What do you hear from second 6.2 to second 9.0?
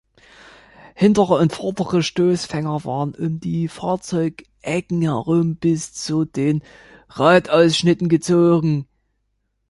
den Radausschnitten gezogen.